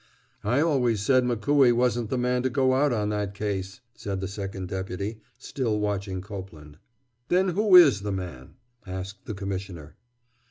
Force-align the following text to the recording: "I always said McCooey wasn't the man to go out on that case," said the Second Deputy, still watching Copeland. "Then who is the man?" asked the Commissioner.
"I 0.43 0.61
always 0.61 0.99
said 1.03 1.25
McCooey 1.25 1.71
wasn't 1.73 2.09
the 2.09 2.17
man 2.17 2.41
to 2.41 2.49
go 2.49 2.73
out 2.73 2.91
on 2.91 3.09
that 3.09 3.35
case," 3.35 3.81
said 3.93 4.19
the 4.19 4.27
Second 4.27 4.69
Deputy, 4.69 5.21
still 5.37 5.79
watching 5.79 6.21
Copeland. 6.23 6.79
"Then 7.27 7.49
who 7.49 7.75
is 7.75 8.01
the 8.01 8.11
man?" 8.11 8.55
asked 8.87 9.25
the 9.27 9.35
Commissioner. 9.35 9.95